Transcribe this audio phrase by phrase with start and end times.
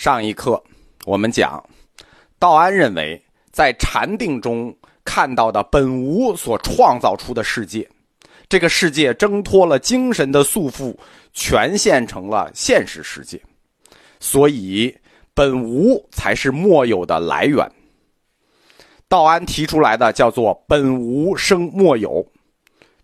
[0.00, 0.58] 上一课
[1.04, 1.62] 我们讲，
[2.38, 7.86] 道安认为在禅定中看到的本无所创造出的世界，
[8.48, 10.96] 这个世界挣脱了精神的束缚，
[11.34, 13.38] 全现成了现实世界，
[14.20, 14.96] 所以
[15.34, 17.70] 本无才是莫有的来源。
[19.06, 22.26] 道安提出来的叫做“本无生莫有”，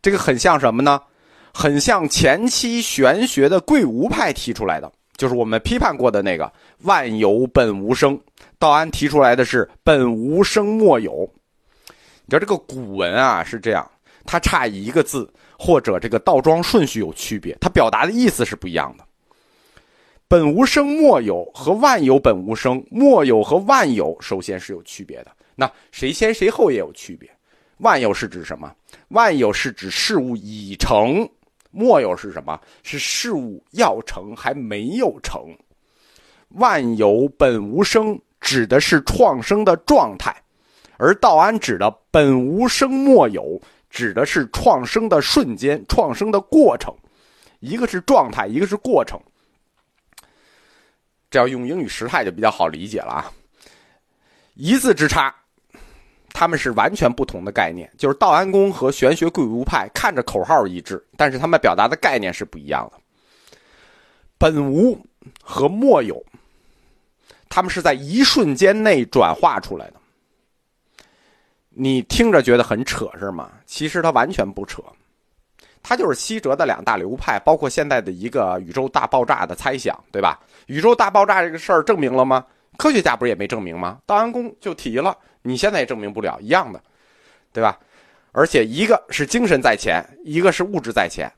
[0.00, 0.98] 这个很像什么呢？
[1.52, 4.90] 很像前期玄学的贵无派提出来的。
[5.16, 6.52] 就是我们批判过的那个
[6.84, 8.20] “万有本无生”，
[8.58, 11.28] 道安提出来的是“本无生莫有”。
[12.26, 13.90] 你知道这个古文啊是这样，
[14.24, 19.04] 它差一个字或者这个倒装顺序有区别，它表达的意思是不一样的。
[20.28, 25.30] “本无生莫有”和“万有本无生”，“莫有”和“万有”首先是有区别的。
[25.54, 27.30] 那谁先谁后也有区别。
[27.78, 28.74] “万有”是指什么
[29.08, 31.26] ？“万有”是指事物已成。
[31.76, 32.58] 莫有是什么？
[32.82, 35.42] 是事物要成还没有成。
[36.50, 40.32] 万有本无生，指的是创生的状态；
[40.96, 43.60] 而道安指的本无生莫有，
[43.90, 46.94] 指的是创生的瞬间、创生的过程。
[47.60, 49.20] 一个是状态，一个是过程。
[51.28, 53.32] 这要用英语时态就比较好理解了啊，
[54.54, 55.34] 一字之差。
[56.38, 62.98] 他们是完全不同的概念，就是道安公和玄学贵无派看着口号一致，但是他们表达的概念是不一样的。
[64.36, 65.00] 本无
[65.42, 66.22] 和莫有，
[67.48, 69.94] 他们是在一瞬间内转化出来的。
[71.70, 73.50] 你听着觉得很扯是吗？
[73.64, 74.82] 其实它完全不扯，
[75.82, 80.38] 它就是西哲的两大流派，包括现在的一个宇宙大爆炸的猜想，对吧？
[80.66, 82.44] 宇宙大爆炸这个事儿证明了吗？
[82.76, 83.98] 科学家不是也没证明吗？
[84.06, 85.16] 道安公就提了。
[85.42, 86.80] 你现在也证明不了一样的，
[87.52, 87.78] 对吧？
[88.32, 91.32] 而且一个是精神在前，一个是物质在前。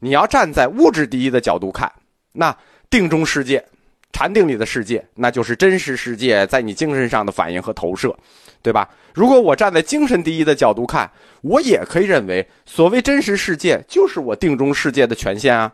[0.00, 1.90] 你要站在物质第一的角度看，
[2.32, 2.56] 那
[2.90, 3.64] 定中世界、
[4.12, 8.16] 禅定里的世界，那就是真实世界在你精神上的反应和投射，
[8.62, 8.90] 对吧？
[9.14, 11.08] 如果我站在精神第一的角度看，
[11.42, 15.72] 我也可以认为，所谓真实世界就是我定中世界的权限啊，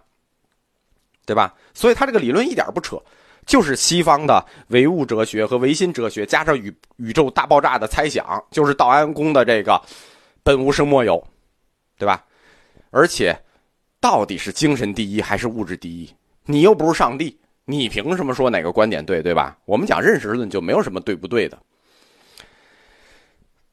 [1.25, 1.55] 对吧？
[1.73, 3.01] 所以他这个理论一点不扯。
[3.49, 9.81] 就是西方的唯物哲学和唯心哲学，加上宇宇宙大爆炸的猜想，就是道安公的这个
[10.43, 11.27] 本无生莫有，
[11.97, 12.23] 对吧？
[12.91, 13.35] 而且，
[14.01, 16.15] 到底是精神第一还是物质第一？
[16.45, 19.57] 你又不是上帝，你凭什么说哪个观点对，对吧？
[19.65, 21.59] 我们讲认识论就没有什么对不对的。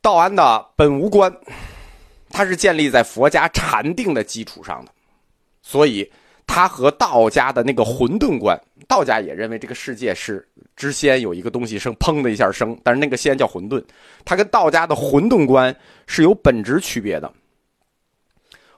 [0.01, 1.35] 道安的本无观，
[2.29, 4.91] 它是建立在佛家禅定的基础上的，
[5.61, 6.09] 所以。
[6.47, 13.83] 他和道家的那个混沌观，道家也认为这个世界是之先有一个东西生，砰的一下生，但是那个先叫混沌。
[14.23, 15.75] 他跟道家的混沌观
[16.07, 17.31] 是有本质区别的。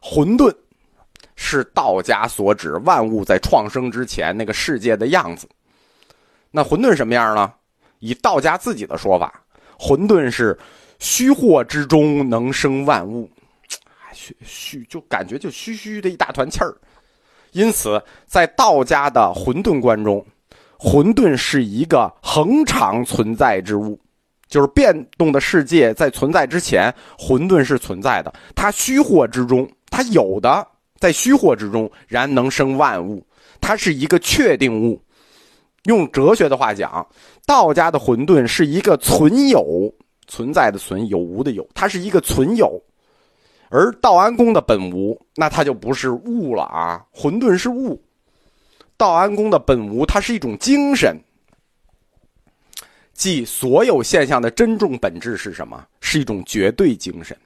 [0.01, 0.53] 混沌
[1.35, 5.47] 是道家所指万物在创生之前那个世界的样子。
[6.50, 7.53] 那混沌什么样呢？
[8.00, 9.44] 以道家自己的说法，
[9.77, 10.57] 混沌是
[11.00, 13.29] 虚惑之中能生万物，
[14.13, 16.75] 虚虚就感觉就虚虚的一大团气儿。
[17.57, 20.23] 因此，在道家的混沌观中，
[20.78, 24.00] 混沌是一个恒常存在之物，
[24.47, 28.31] 就是变动的世界在存在之前，混沌是存在的。
[28.56, 30.68] 它虚惑之中，它有的
[31.00, 33.25] 在虚惑之中，然能生万物。
[33.59, 35.01] 它是一个确定物。
[35.85, 37.03] 用哲学的话讲，
[37.47, 39.91] 道家的混沌是一个存有
[40.28, 42.79] 存在的存有无的有，它是一个存有。
[43.69, 47.05] 而道安公的本无，那它就不是物了啊！
[47.11, 48.01] 混沌是物，
[48.95, 51.17] 道安公的本无，它是一种精神，
[53.13, 55.85] 即所有现象的真正本质是什么？
[56.00, 57.38] 是一种绝对精神，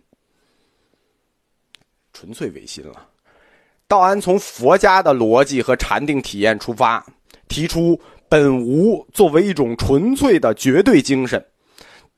[2.13, 3.07] 纯粹唯心了。
[3.87, 7.03] 道安从佛家的逻辑和禅定体验出发，
[7.47, 7.99] 提出
[8.29, 11.43] 本无作为一种纯粹的绝对精神，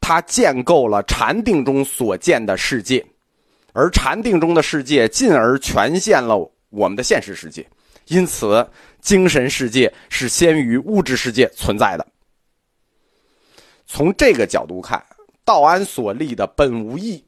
[0.02, 3.03] 他建构了禅定中所见的世界。
[3.73, 7.67] 而禅定中的世界，进而全现了我们的现实世界，
[8.07, 8.66] 因此
[9.01, 12.07] 精神世界是先于物质世界存在的。
[13.86, 15.03] 从这个角度看，
[15.44, 17.24] 道安所立的本无义，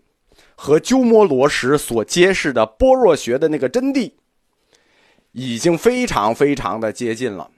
[0.56, 4.12] 和鸠摩罗什所揭示的般若学的那个真谛，
[5.32, 7.50] 已经非常非常的接近了，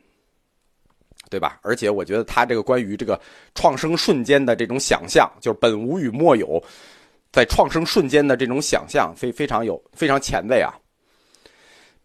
[1.29, 1.59] 对吧？
[1.62, 3.19] 而且我觉得他这个关于这个
[3.53, 6.63] 创生瞬间的这种想象，就是本无与莫有。
[7.31, 10.74] 在创生瞬间的这种想象，非非常有非常前卫啊。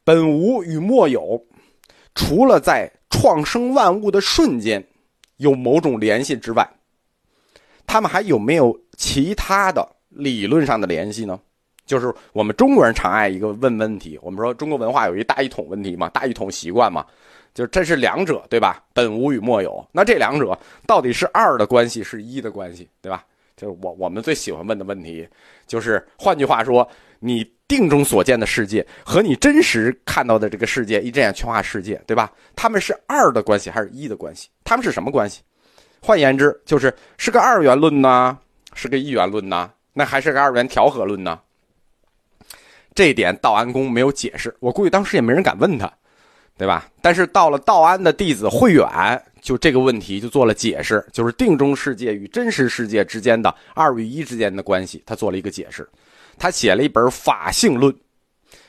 [0.05, 1.43] 本无与莫有，
[2.15, 4.85] 除了在创生万物的瞬间
[5.37, 6.69] 有某种联系之外，
[7.87, 11.39] 他们还有没有其他的理论上的联系呢？
[11.85, 17.05] 就是我们中国人常爱一个问问题，我们说中国文化有一大一统问题嘛，大一统习惯嘛。
[17.55, 18.83] 就这是两者，对吧？
[18.95, 23.27] 本无与末有，那这两者到底是二的关系，是一的关系，对吧？
[23.63, 25.27] 就是我我们最喜欢问的问题，
[25.69, 26.87] 就是换句话说，
[27.21, 32.33] 你定中所见的世界和你真实看到的这个世界，一只眼全画世界，对吧？
[32.57, 34.49] 他们是二的关系还是一的关系？
[34.65, 35.43] 他们是什么关系？
[36.01, 38.37] 换言之，就是是个二元论呢，
[38.75, 41.39] 是个一元论呢，那还是个二元调和论呢？
[42.97, 45.89] 这一点道安公没有解释，我估计当时也没人敢问他。
[46.57, 46.89] 对吧？
[47.01, 48.87] 但是到了道安的弟子慧远，
[49.41, 55.89] 就这个问题就做了解释，就是定中世界与真实世界之间的二与一之间的关系，他做了一个解释。
[56.39, 57.93] 他写了一本《法性论》，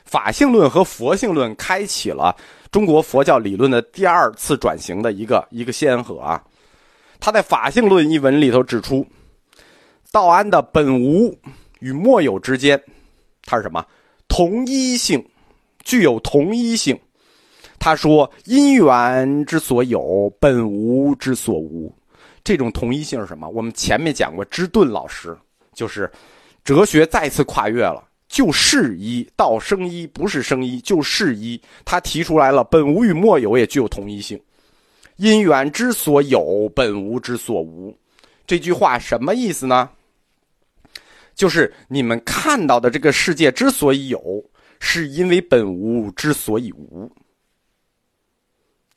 [0.06, 2.36] 法性论和佛性论开启了
[2.72, 6.44] 中国佛教理论的第二次转型的一个一个先河啊。
[7.20, 9.06] 他在《法性论》一文里头指出，
[10.12, 11.38] 道安的本无
[11.80, 12.82] 与末有之间，
[13.46, 13.86] 它是什么？
[14.28, 15.24] 同一性，
[15.84, 17.00] 具有同一性。
[17.84, 21.94] 他说：“因缘之所有，本无之所无，
[22.42, 23.46] 这种同一性是什么？
[23.50, 25.38] 我们前面讲过，芝顿老师
[25.74, 26.10] 就是
[26.64, 31.62] 哲学再次跨越了，就是一道生一，不是生一，就是一。
[31.84, 34.42] 他提出来了，本无与末有也具有同一性。
[35.18, 37.94] 因缘之所有，本无之所无，
[38.48, 39.90] 这句话什么意思呢？
[41.36, 44.42] 就是你们看到的这个世界之所以有，
[44.80, 47.12] 是因为本无之所以无。”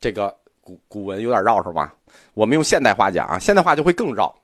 [0.01, 1.95] 这个古古文有点绕是吧？
[2.35, 4.35] 我们用现代话讲啊，现代话就会更绕，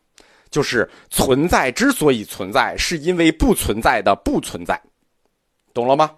[0.51, 4.81] 就是存在之所以存在，是因为不存在的不存在，
[5.73, 6.11] 懂了吗？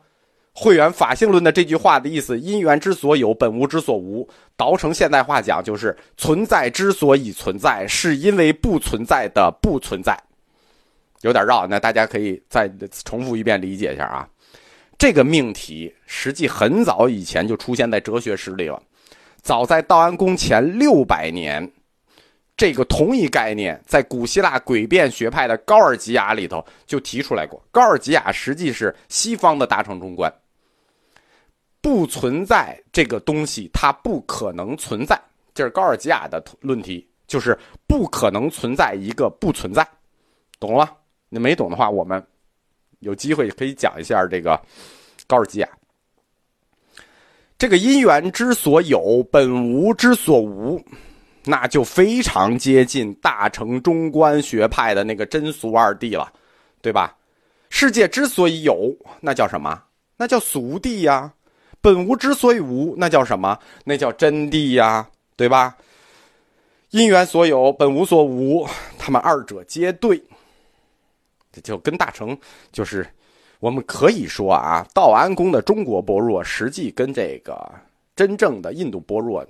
[0.53, 10.17] 会员法性论的这句话的意思，因缘之所有，本无之所无，倒成现代话讲就是存在之所以存在，是因为不存在的不存在，
[11.23, 12.71] 有点绕，那大家可以再
[13.05, 14.29] 重复一遍理解一下啊。
[14.97, 18.81] 这个命题实际很早以前就出现在哲学史里了。
[19.45, 21.71] 早在道安公前六百年，
[22.57, 27.63] 这个同一概念在古希腊诡辩学派的高尔吉亚里头就提出来过。
[27.71, 30.33] 高尔吉亚实际是西方的大乘中观，
[31.83, 35.21] 不存在这个东西，它不可能存在。
[35.53, 37.57] 这是高尔吉亚的论题，就是
[37.87, 39.87] 不可能存在一个不存在，
[40.59, 40.91] 懂了吗？
[41.29, 42.27] 你没懂的话，我们
[43.01, 44.59] 有机会可以讲一下这个
[45.27, 45.69] 高尔吉亚。
[47.57, 50.85] 这个因缘之所有，本无之所无，
[51.45, 56.33] 那就非常接近大乘中观学派的那个真俗二谛了，
[56.83, 57.17] 对吧？
[57.71, 59.83] 世界之所以有，那叫什么？
[60.17, 61.33] 那叫俗谛呀。
[61.81, 63.59] 本无之所以无，那叫什么？
[63.85, 65.77] 那叫真谛呀，对吧？
[66.91, 68.67] 因缘所有，本无所无，
[68.99, 70.23] 他们二者皆对，
[71.53, 72.37] 这就跟大乘
[72.73, 73.07] 就是。
[73.65, 77.59] 我们可以说啊，道安公的中国般若实际跟这个
[78.15, 79.43] 真正的印度般若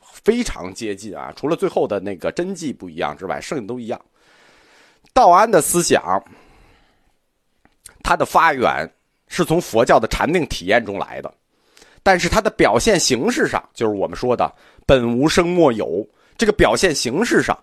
[0.00, 4.00] 非常接近啊，除了最后的那个真迹不一样之外，剩下都一样。
[5.12, 6.22] 道安的思想，
[8.04, 8.88] 它的发源
[9.26, 11.34] 是从佛教的禅定体验中来的，
[12.04, 14.48] 但是它的表现形式上，就是我们说的
[14.86, 16.08] 本无生莫有
[16.38, 17.58] 这个表现形式上。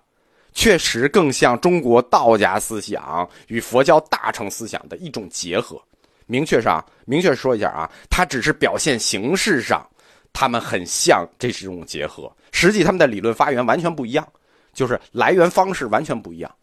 [0.53, 5.81] 确实更像中国道家思想与佛教大乘思想的一种结合。
[6.25, 9.85] 明确上，明确说一下啊，它只是表现形式上，
[10.31, 12.31] 他们很像，这是一种结合。
[12.51, 14.27] 实际他们的理论发源完全不一样，
[14.73, 16.53] 就是来源方式完全不一样。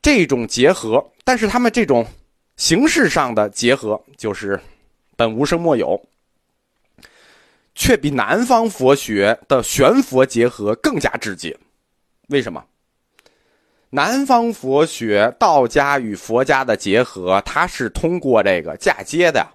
[0.00, 2.06] 这种结合，但是他们这种
[2.56, 4.60] 形式上的结合，就是
[5.16, 6.00] 本无生莫有，
[7.74, 11.56] 却比南方佛学的玄佛结合更加直接。
[12.28, 12.64] 为什么？
[13.90, 19.46] 南方佛学道家与佛家的结合，它是通过这个嫁接的，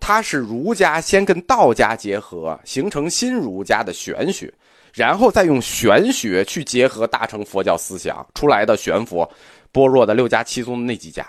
[0.00, 4.50] 它是儒家先跟道家结合，形成新儒家的玄学，
[4.94, 9.30] 然后再用玄学去结合大乘佛教思想出来的玄佛，
[9.70, 11.26] 般若的六家七宗的那几家，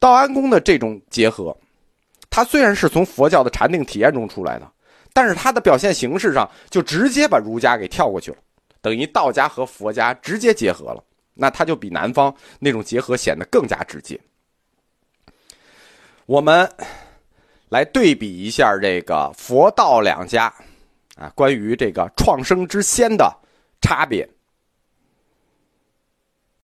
[0.00, 1.56] 道安公的这种结合，
[2.28, 4.68] 它虽然是从佛教的禅定体验中出来的，
[5.12, 8.38] 但是它的表现形式上就直接把儒家给跳过去了。
[8.84, 14.20] 等于道家和佛家直接结合了，那它就比南方那种结合显得更加直接。
[16.26, 16.70] 我们
[17.70, 20.52] 来对比一下这个佛道两家
[21.16, 23.34] 啊，关于这个创生之先的
[23.80, 24.28] 差别。